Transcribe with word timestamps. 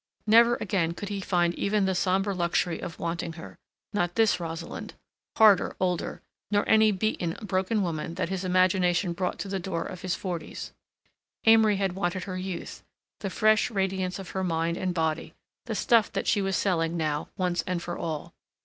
Never 0.25 0.55
again 0.55 0.93
could 0.93 1.09
he 1.09 1.21
find 1.21 1.53
even 1.53 1.85
the 1.85 1.93
sombre 1.93 2.33
luxury 2.33 2.79
of 2.79 2.97
wanting 2.97 3.33
her—not 3.33 4.15
this 4.15 4.39
Rosalind, 4.39 4.95
harder, 5.37 5.75
older—nor 5.79 6.67
any 6.67 6.91
beaten, 6.91 7.37
broken 7.39 7.83
woman 7.83 8.15
that 8.15 8.29
his 8.29 8.43
imagination 8.43 9.13
brought 9.13 9.37
to 9.37 9.47
the 9.47 9.59
door 9.59 9.83
of 9.85 10.01
his 10.01 10.15
forties—Amory 10.15 11.75
had 11.75 11.93
wanted 11.93 12.23
her 12.23 12.35
youth, 12.39 12.81
the 13.19 13.29
fresh 13.29 13.69
radiance 13.69 14.17
of 14.17 14.31
her 14.31 14.43
mind 14.43 14.75
and 14.75 14.95
body, 14.95 15.35
the 15.67 15.75
stuff 15.75 16.11
that 16.13 16.25
she 16.25 16.41
was 16.41 16.55
selling 16.57 16.97
now 16.97 17.29
once 17.37 17.61
and 17.67 17.83
for 17.83 17.95
all. 17.95 18.33